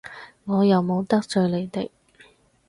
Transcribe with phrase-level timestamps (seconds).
[0.45, 1.91] 我又冇得罪你哋！